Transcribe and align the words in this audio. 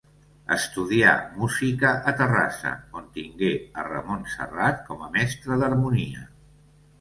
Estudià 0.53 1.09
música 1.41 1.91
a 2.11 2.13
Terrassa, 2.21 2.71
on 3.01 3.11
tingué 3.19 3.51
a 3.83 3.85
Ramon 3.89 4.25
Serrat 4.37 4.83
com 4.89 5.05
a 5.05 5.11
mestre 5.19 5.61
d'harmonia. 5.65 6.27